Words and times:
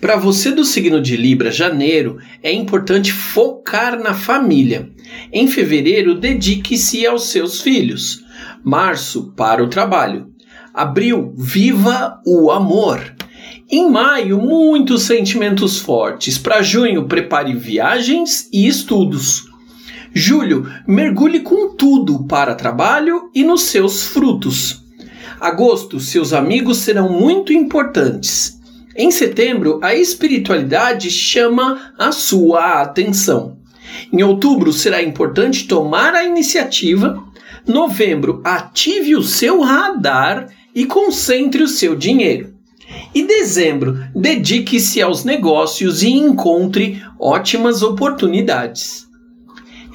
Para 0.00 0.16
você 0.16 0.50
do 0.50 0.64
signo 0.64 1.00
de 1.00 1.16
Libra, 1.16 1.50
janeiro, 1.50 2.18
é 2.42 2.52
importante 2.52 3.12
focar 3.12 3.98
na 3.98 4.14
família. 4.14 4.90
Em 5.32 5.48
fevereiro, 5.48 6.14
dedique-se 6.14 7.06
aos 7.06 7.28
seus 7.28 7.60
filhos. 7.60 8.24
Março, 8.62 9.32
para 9.36 9.64
o 9.64 9.68
trabalho. 9.68 10.28
Abril, 10.72 11.34
viva 11.36 12.20
o 12.26 12.50
amor. 12.50 13.14
Em 13.72 13.88
maio, 13.88 14.36
muitos 14.36 15.04
sentimentos 15.04 15.78
fortes. 15.78 16.36
Para 16.36 16.60
junho, 16.60 17.04
prepare 17.06 17.54
viagens 17.54 18.48
e 18.52 18.66
estudos. 18.66 19.48
Julho, 20.12 20.68
mergulhe 20.88 21.38
com 21.38 21.76
tudo 21.76 22.26
para 22.26 22.56
trabalho 22.56 23.30
e 23.32 23.44
nos 23.44 23.62
seus 23.62 24.08
frutos. 24.08 24.82
Agosto, 25.40 26.00
seus 26.00 26.32
amigos 26.32 26.78
serão 26.78 27.12
muito 27.12 27.52
importantes. 27.52 28.58
Em 28.96 29.12
setembro, 29.12 29.78
a 29.84 29.94
espiritualidade 29.94 31.08
chama 31.08 31.92
a 31.96 32.10
sua 32.10 32.82
atenção. 32.82 33.56
Em 34.12 34.20
outubro, 34.24 34.72
será 34.72 35.00
importante 35.00 35.68
tomar 35.68 36.12
a 36.16 36.24
iniciativa. 36.24 37.22
Novembro, 37.64 38.40
ative 38.42 39.14
o 39.14 39.22
seu 39.22 39.60
radar 39.60 40.48
e 40.74 40.86
concentre 40.86 41.62
o 41.62 41.68
seu 41.68 41.94
dinheiro. 41.94 42.58
E 43.14 43.24
dezembro, 43.24 43.98
dedique-se 44.14 45.02
aos 45.02 45.24
negócios 45.24 46.02
e 46.02 46.10
encontre 46.10 47.02
ótimas 47.18 47.82
oportunidades. 47.82 49.08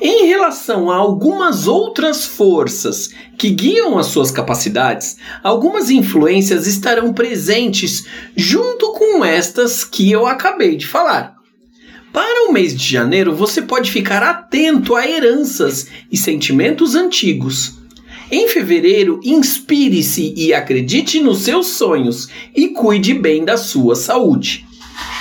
Em 0.02 0.26
relação 0.26 0.92
a 0.92 0.98
algumas 0.98 1.68
outras 1.68 2.26
forças 2.26 3.12
que 3.38 3.50
guiam 3.50 3.98
as 3.98 4.08
suas 4.08 4.30
capacidades, 4.30 5.16
algumas 5.42 5.90
influências 5.90 6.68
estarão 6.68 7.14
presentes 7.14 8.06
junto 8.36 8.92
com 8.92 9.24
estas 9.24 9.86
que 9.86 10.12
eu 10.12 10.28
acabei 10.28 10.76
de 10.76 10.86
falar. 10.86 11.36
Para 12.12 12.50
o 12.50 12.52
mês 12.52 12.76
de 12.76 12.86
janeiro, 12.86 13.34
você 13.34 13.62
pode 13.62 13.90
ficar 13.90 14.22
atento 14.22 14.96
a 14.96 15.08
heranças 15.08 15.88
e 16.12 16.18
sentimentos 16.18 16.96
antigos. 16.96 17.78
Em 18.32 18.48
fevereiro, 18.48 19.20
inspire-se 19.24 20.34
e 20.36 20.54
acredite 20.54 21.20
nos 21.20 21.40
seus 21.40 21.68
sonhos 21.68 22.28
e 22.56 22.70
cuide 22.70 23.14
bem 23.14 23.46
da 23.46 23.56
sua 23.56 23.96
saúde. 23.96 24.66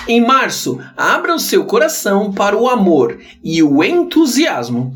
Em 0.08 0.20
março, 0.20 0.80
abra 0.96 1.34
o 1.34 1.38
seu 1.38 1.64
coração 1.64 2.32
para 2.32 2.56
o 2.56 2.68
amor 2.68 3.18
e 3.42 3.62
o 3.62 3.82
entusiasmo. 3.82 4.94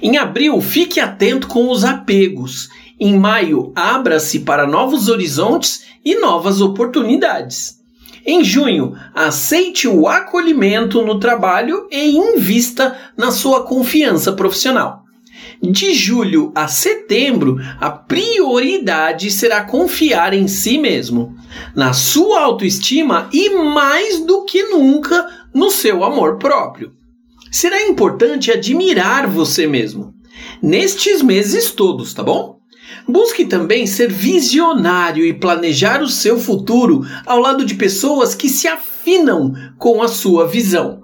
Em 0.00 0.16
abril, 0.16 0.60
fique 0.60 1.00
atento 1.00 1.48
com 1.48 1.70
os 1.70 1.84
apegos. 1.84 2.68
Em 2.98 3.18
maio, 3.18 3.72
abra-se 3.74 4.40
para 4.40 4.66
novos 4.66 5.08
horizontes 5.08 5.84
e 6.04 6.16
novas 6.16 6.60
oportunidades. 6.60 7.80
Em 8.26 8.42
junho, 8.42 8.96
aceite 9.14 9.86
o 9.86 10.08
acolhimento 10.08 11.02
no 11.02 11.18
trabalho 11.18 11.86
e 11.90 12.16
invista 12.16 12.96
na 13.16 13.30
sua 13.30 13.64
confiança 13.64 14.32
profissional. 14.32 15.03
De 15.62 15.94
julho 15.94 16.52
a 16.54 16.68
setembro, 16.68 17.56
a 17.80 17.90
prioridade 17.90 19.30
será 19.30 19.64
confiar 19.64 20.34
em 20.34 20.46
si 20.46 20.78
mesmo, 20.78 21.34
na 21.74 21.92
sua 21.92 22.40
autoestima 22.40 23.28
e 23.32 23.50
mais 23.50 24.20
do 24.20 24.44
que 24.44 24.62
nunca 24.64 25.26
no 25.54 25.70
seu 25.70 26.04
amor 26.04 26.38
próprio. 26.38 26.92
Será 27.50 27.82
importante 27.82 28.50
admirar 28.50 29.28
você 29.28 29.66
mesmo 29.66 30.14
nestes 30.62 31.22
meses 31.22 31.70
todos, 31.70 32.12
tá 32.14 32.22
bom? 32.22 32.58
Busque 33.06 33.44
também 33.44 33.86
ser 33.86 34.10
visionário 34.10 35.24
e 35.24 35.34
planejar 35.34 36.02
o 36.02 36.08
seu 36.08 36.38
futuro 36.38 37.04
ao 37.26 37.38
lado 37.38 37.64
de 37.64 37.74
pessoas 37.74 38.34
que 38.34 38.48
se 38.48 38.66
afinam 38.66 39.52
com 39.78 40.02
a 40.02 40.08
sua 40.08 40.46
visão. 40.46 41.03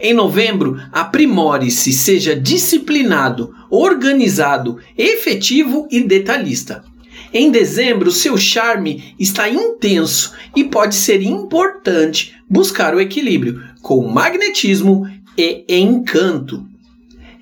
Em 0.00 0.12
novembro, 0.12 0.80
aprimore-se, 0.92 1.92
seja 1.92 2.34
disciplinado, 2.34 3.54
organizado, 3.70 4.78
efetivo 4.96 5.88
e 5.90 6.00
detalhista. 6.00 6.84
Em 7.32 7.50
dezembro, 7.50 8.12
seu 8.12 8.36
charme 8.36 9.14
está 9.18 9.48
intenso 9.48 10.32
e 10.54 10.64
pode 10.64 10.94
ser 10.94 11.20
importante 11.20 12.34
buscar 12.48 12.94
o 12.94 13.00
equilíbrio 13.00 13.60
com 13.82 14.06
magnetismo 14.06 15.04
e 15.36 15.64
encanto. 15.68 16.64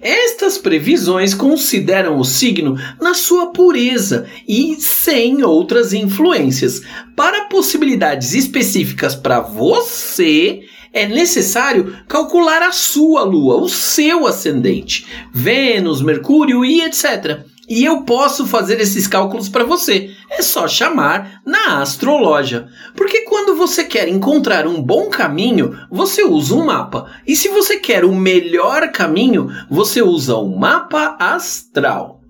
Estas 0.01 0.59
previsões 0.59 1.33
consideram 1.33 2.19
o 2.19 2.25
signo 2.25 2.77
na 3.01 3.15
sua 3.15 3.53
pureza 3.53 4.27
e 4.49 4.75
sem 4.81 5.45
outras 5.45 5.93
influências. 5.93 6.83
Para 7.15 7.45
possibilidades 7.45 8.35
específicas 8.35 9.15
para 9.15 9.39
você, 9.39 10.63
é 10.93 11.07
necessário 11.07 11.97
calcular 12.07 12.63
a 12.63 12.73
sua 12.73 13.23
lua, 13.23 13.57
o 13.57 13.69
seu 13.69 14.27
ascendente, 14.27 15.07
Vênus, 15.33 16.03
Mercúrio 16.03 16.65
e 16.65 16.83
etc. 16.83 17.41
E 17.69 17.85
eu 17.85 18.03
posso 18.03 18.47
fazer 18.47 18.81
esses 18.81 19.07
cálculos 19.07 19.49
para 19.49 19.63
você. 19.65 20.11
É 20.29 20.43
só 20.43 20.69
chamar 20.69 21.41
na 21.47 21.81
astrologia. 21.81 22.67
Porque 22.95 23.23
quando 23.23 23.57
você 23.57 23.85
quer 23.85 24.09
encontrar 24.09 24.67
um 24.67 24.83
bom 24.83 25.09
caminho, 25.09 25.75
você 25.91 26.23
usa 26.25 26.55
um 26.55 26.67
mapa. 26.67 27.07
E 27.27 27.35
se 27.37 27.49
você 27.49 27.77
quer 27.77 28.05
o 28.05 28.15
melhor 28.15 28.93
caminho, 28.93 29.49
você 29.71 30.03
usa 30.03 30.37
um 30.37 30.59
mapa 30.59 31.17
astral. 31.19 32.21